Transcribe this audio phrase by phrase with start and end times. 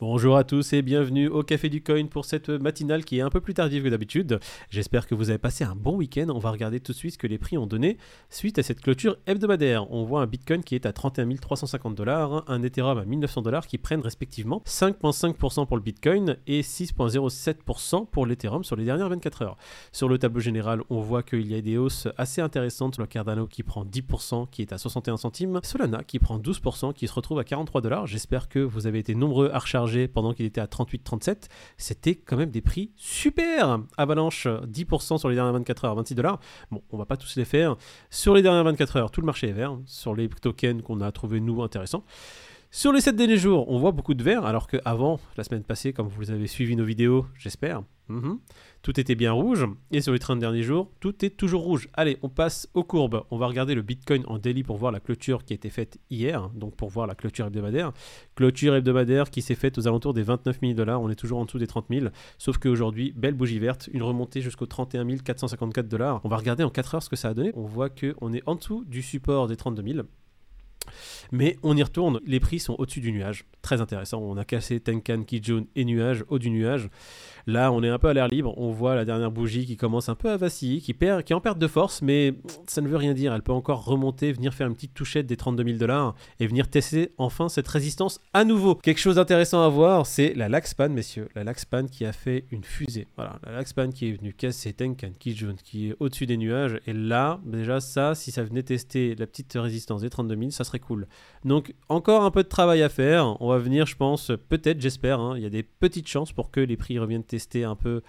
[0.00, 3.30] Bonjour à tous et bienvenue au Café du Coin pour cette matinale qui est un
[3.30, 4.38] peu plus tardive que d'habitude.
[4.70, 6.28] J'espère que vous avez passé un bon week-end.
[6.28, 7.98] On va regarder tout de suite ce que les prix ont donné
[8.30, 9.90] suite à cette clôture hebdomadaire.
[9.90, 13.66] On voit un Bitcoin qui est à 31 350 dollars, un Ethereum à 1900 dollars
[13.66, 19.42] qui prennent respectivement 5,5% pour le Bitcoin et 6,07% pour l'Ethereum sur les dernières 24
[19.42, 19.56] heures.
[19.90, 22.98] Sur le tableau général, on voit qu'il y a des hausses assez intéressantes.
[22.98, 25.58] Le Cardano qui prend 10%, qui est à 61 centimes.
[25.64, 28.06] Solana qui prend 12%, qui se retrouve à 43 dollars.
[28.06, 32.36] J'espère que vous avez été nombreux à recharger pendant qu'il était à 38-37, c'était quand
[32.36, 33.80] même des prix super.
[33.96, 36.40] Avalanche, 10% sur les dernières 24 heures, 26 dollars.
[36.70, 37.76] Bon, on va pas tous les faire.
[38.10, 39.78] Sur les dernières 24 heures, tout le marché est vert.
[39.86, 42.04] Sur les tokens qu'on a trouvé nous intéressants.
[42.70, 45.94] Sur les 7 derniers jours, on voit beaucoup de vert, alors qu'avant, la semaine passée,
[45.94, 48.38] comme vous avez suivi nos vidéos, j'espère, mhm,
[48.82, 49.66] tout était bien rouge.
[49.90, 51.88] Et sur les 30 derniers jours, tout est toujours rouge.
[51.94, 53.24] Allez, on passe aux courbes.
[53.30, 55.98] On va regarder le Bitcoin en daily pour voir la clôture qui a été faite
[56.10, 57.92] hier, donc pour voir la clôture hebdomadaire.
[58.34, 61.00] Clôture hebdomadaire qui s'est faite aux alentours des 29 000 dollars.
[61.00, 62.06] On est toujours en dessous des 30 000.
[62.38, 66.20] Sauf qu'aujourd'hui, belle bougie verte, une remontée jusqu'au 31 454 dollars.
[66.24, 67.52] On va regarder en 4 heures ce que ça a donné.
[67.54, 70.06] On voit qu'on est en dessous du support des 32 000.
[71.32, 73.44] Mais on y retourne, les prix sont au-dessus du nuage.
[73.62, 74.20] Très intéressant.
[74.20, 76.88] On a cassé Tenkan, Kijun et nuage, haut du nuage.
[77.46, 78.52] Là, on est un peu à l'air libre.
[78.58, 81.36] On voit la dernière bougie qui commence un peu à vaciller, qui, perd, qui est
[81.36, 82.34] en perte de force, mais
[82.66, 83.32] ça ne veut rien dire.
[83.34, 86.68] Elle peut encore remonter, venir faire une petite touchette des 32 000 dollars et venir
[86.68, 88.74] tester enfin cette résistance à nouveau.
[88.74, 91.28] Quelque chose d'intéressant à voir, c'est la Laxpan, messieurs.
[91.34, 93.06] La Laxpan qui a fait une fusée.
[93.16, 96.78] Voilà, la Laxpan qui est venue casser Tenkan, Kijun, qui est au-dessus des nuages.
[96.86, 100.64] Et là, déjà, ça, si ça venait tester la petite résistance des 32 000, ça
[100.64, 101.06] serait cool.
[101.44, 103.40] Donc, encore un peu de travail à faire.
[103.40, 106.50] On va venir, je pense, peut-être, j'espère, hein, il y a des petites chances pour
[106.50, 108.02] que les prix reviennent tester un peu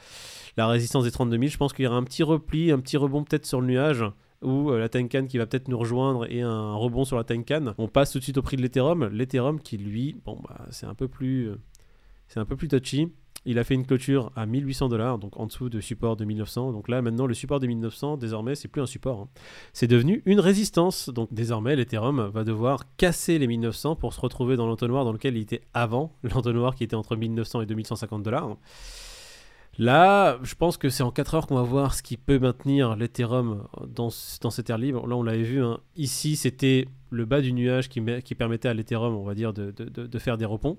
[0.57, 1.49] la résistance des 32 000.
[1.49, 4.03] Je pense qu'il y aura un petit repli, un petit rebond peut-être sur le nuage
[4.41, 7.73] ou euh, la Tenkan qui va peut-être nous rejoindre et un rebond sur la Tenkan.
[7.77, 9.07] On passe tout de suite au prix de l'Ethereum.
[9.07, 11.55] L'Ethereum qui lui, bon bah c'est un peu plus, euh,
[12.27, 13.11] c'est un peu plus touchy.
[13.45, 16.73] Il a fait une clôture à 1800 dollars, donc en dessous de support de 1900.
[16.73, 19.21] Donc là, maintenant, le support de 1900, désormais, c'est plus un support.
[19.21, 19.29] Hein.
[19.73, 21.09] C'est devenu une résistance.
[21.09, 25.37] Donc désormais, l'Ethereum va devoir casser les 1900 pour se retrouver dans l'entonnoir dans lequel
[25.37, 28.57] il était avant, l'entonnoir qui était entre 1900 et 2150 dollars.
[29.79, 32.97] Là, je pense que c'est en 4 heures qu'on va voir ce qui peut maintenir
[32.97, 35.07] l'Ethereum dans, cette air libre.
[35.07, 35.63] Là, on l'avait vu.
[35.63, 35.79] Hein.
[35.95, 38.01] Ici, c'était le bas du nuage qui,
[38.35, 40.77] permettait à l'Ethereum, on va dire, de, faire des reponts.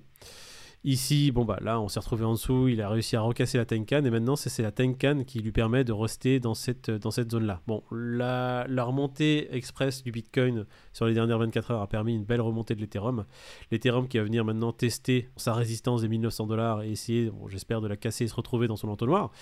[0.83, 3.67] Ici, bon bah là, on s'est retrouvé en dessous, il a réussi à recasser la
[3.67, 7.31] Tenkan et maintenant c'est la Tenkan qui lui permet de rester dans cette, dans cette
[7.33, 7.61] zone-là.
[7.67, 10.65] Bon, la, remontée express du Bitcoin
[10.95, 13.27] sur les dernières 24 heures a permis une belle remontée de l'Ethereum.
[13.71, 17.87] L'Ethereum qui va venir maintenant tester sa résistance des 1900 dollars et essayer, j'espère, de
[17.87, 19.33] la casser et se retrouver dans son entonnoir.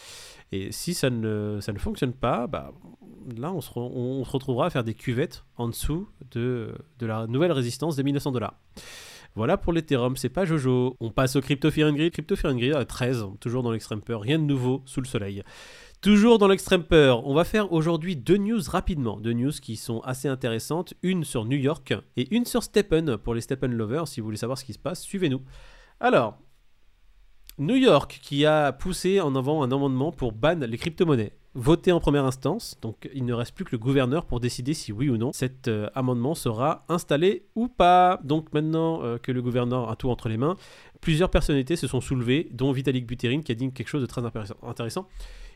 [0.50, 2.72] Et si ça ne, ça ne fonctionne pas, bah,
[3.36, 7.28] là on se, on se retrouvera à faire des cuvettes en dessous de, de la
[7.28, 8.54] nouvelle résistance des 1900 dollars.
[9.38, 10.96] Voilà pour l'Ethereum, c'est pas Jojo.
[10.98, 12.12] On passe au Crypto Fear and Greed.
[12.12, 15.06] Crypto Fear and Greed à 13, toujours dans l'extrême peur, rien de nouveau sous le
[15.06, 15.44] soleil.
[16.00, 20.00] Toujours dans l'extrême peur, on va faire aujourd'hui deux news rapidement, deux news qui sont
[20.00, 24.08] assez intéressantes, une sur New York et une sur Steppen pour les Steppen lovers.
[24.08, 25.42] Si vous voulez savoir ce qui se passe, suivez-nous.
[26.00, 26.36] Alors,
[27.58, 32.00] New York qui a poussé en avant un amendement pour ban les crypto-monnaies voté en
[32.00, 35.16] première instance, donc il ne reste plus que le gouverneur pour décider si oui ou
[35.16, 38.20] non cet euh, amendement sera installé ou pas.
[38.22, 40.56] Donc maintenant euh, que le gouverneur a tout entre les mains,
[41.00, 44.22] plusieurs personnalités se sont soulevées, dont Vitalik Buterin qui a dit quelque chose de très
[44.24, 45.08] intéressant.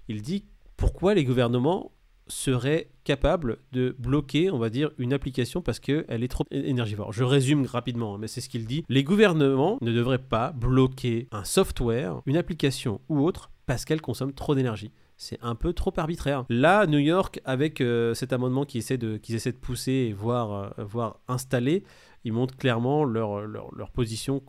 [0.08, 0.44] Il dit
[0.76, 1.92] pourquoi les gouvernements
[2.28, 7.12] seraient capables de bloquer, on va dire, une application parce qu'elle est trop énergivore?
[7.12, 8.84] Je résume rapidement, hein, mais c'est ce qu'il dit.
[8.88, 14.32] Les gouvernements ne devraient pas bloquer un software, une application ou autre parce qu'elle consomme
[14.32, 14.90] trop d'énergie
[15.22, 16.44] c'est un peu trop arbitraire.
[16.48, 20.84] Là, New York, avec euh, cet amendement qu'ils essaient, de, de pousser et voir, euh,
[20.84, 21.84] voir installer,
[22.24, 24.42] ils montrent clairement leur, leur, position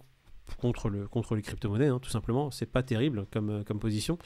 [0.57, 2.49] contre, le, contre les crypto-monnaies, hein, tout simplement.
[2.49, 4.17] C'est pas terrible comme, euh, comme position.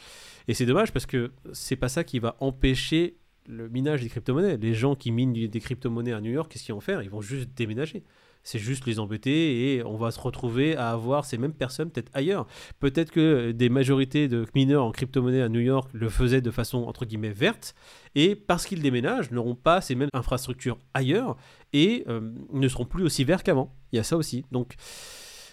[0.48, 4.56] Et c'est dommage parce que c'est pas ça qui va empêcher le minage des crypto-monnaies.
[4.56, 7.02] Les gens qui minent des crypto-monnaies à New York, qu'est-ce qu'ils vont faire?
[7.04, 8.06] Ils vont juste déménager
[8.48, 12.12] c'est juste les embêter et on va se retrouver à avoir ces mêmes personnes peut-être
[12.14, 12.48] ailleurs.
[12.80, 16.84] Peut-être que des majorités de mineurs en crypto-monnaie à New York le faisaient de façon
[16.84, 17.76] entre guillemets verte
[18.16, 21.36] et parce qu'ils déménagent n'auront pas ces mêmes infrastructures ailleurs
[21.74, 22.22] et euh,
[22.54, 23.76] ne seront plus aussi verts qu'avant.
[23.92, 24.46] Il y a ça aussi.
[24.54, 24.76] Donc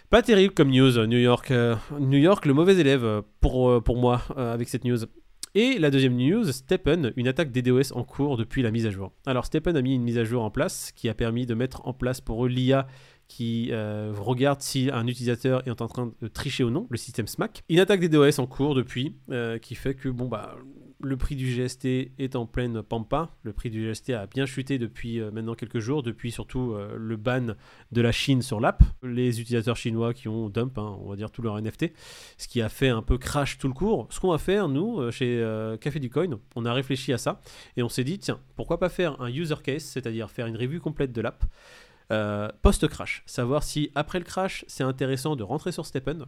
[0.09, 1.51] pas terrible comme news, New York.
[1.51, 4.99] Euh, New York, le mauvais élève pour, euh, pour moi avec cette news.
[5.57, 9.13] Et la deuxième news, Steppen, une attaque DDoS en cours depuis la mise à jour.
[9.25, 11.87] Alors Steppen a mis une mise à jour en place qui a permis de mettre
[11.87, 12.89] en place pour eux l'IA
[13.29, 17.29] qui euh, regarde si un utilisateur est en train de tricher ou non, le système
[17.29, 17.63] SMAC.
[17.69, 20.57] Une attaque DDoS en cours depuis, euh, qui fait que bon bah
[21.01, 21.87] le prix du GST
[22.19, 23.31] est en pleine pampa.
[23.43, 26.97] Le prix du GST a bien chuté depuis euh, maintenant quelques jours, depuis surtout euh,
[26.97, 27.55] le ban
[27.93, 28.83] de la Chine sur l'app.
[29.03, 31.93] Les utilisateurs chinois qui ont dump, hein, on va dire, tout leur NFT,
[32.39, 34.07] ce qui a fait un peu crash tout le cours.
[34.11, 35.45] Ce qu'on va faire, nous, euh, chez
[35.81, 37.41] Café du Coin, on a réfléchi à ça
[37.77, 40.81] et on s'est dit, tiens, pourquoi pas faire un user case, c'est-à-dire faire une review
[40.81, 41.45] complète de l'app
[42.63, 46.27] post-crash, savoir si après le crash c'est intéressant de rentrer sur Steppen,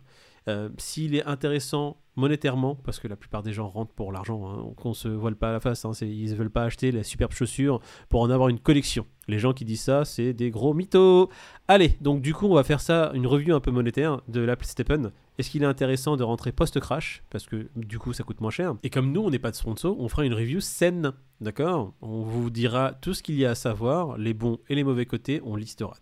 [0.79, 4.95] s'il est intéressant monétairement, parce que la plupart des gens rentrent pour l'argent, hein, qu'on
[4.95, 7.81] se voile pas à la face, hein, ils ne veulent pas acheter les superbes chaussures
[8.09, 9.05] pour en avoir une collection.
[9.29, 11.29] Les gens qui disent ça, c'est des gros mythos.
[11.69, 14.65] Allez, donc du coup, on va faire ça, une review un peu monétaire de l'Apple
[14.65, 15.13] Steppen.
[15.39, 17.23] Est-ce qu'il est intéressant de rentrer post-crash?
[17.29, 18.75] Parce que du coup, ça coûte moins cher.
[18.83, 21.13] Et comme nous, on n'est pas de sponsor, on fera une review saine.
[21.43, 21.93] D'accord?
[22.01, 25.05] On vous dira tout ce qu'il y a à savoir, les bons et les mauvais
[25.05, 25.95] côtés, on listera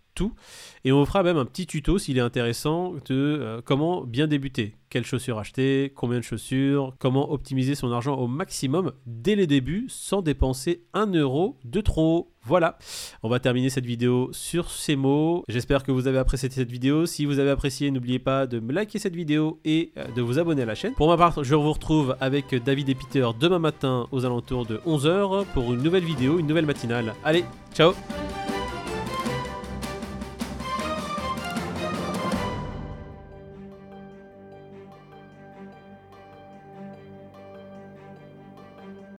[0.83, 4.27] Et on vous fera même un petit tuto s'il est intéressant de euh, comment bien
[4.27, 4.75] débuter.
[4.89, 9.87] Quelles chaussures acheter, combien de chaussures, comment optimiser son argent au maximum dès les débuts
[9.89, 12.31] sans dépenser un euro de trop.
[12.43, 12.77] Voilà,
[13.23, 15.43] on va terminer cette vidéo sur ces mots.
[15.49, 17.07] J'espère que vous avez apprécié cette vidéo.
[17.07, 20.37] Si vous avez apprécié, n'oubliez pas de me liker cette vidéo et euh, de vous
[20.37, 20.93] abonner à la chaîne.
[20.93, 24.77] Pour ma part, je vous retrouve avec David et Peter demain matin aux alentours de
[24.85, 27.15] 11h pour une nouvelle vidéo, une nouvelle matinale.
[27.23, 27.93] Allez, ciao